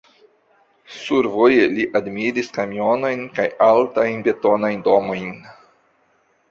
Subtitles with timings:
[0.99, 5.35] Survoje li admiris kamionojn kaj altajn betonajn domojn.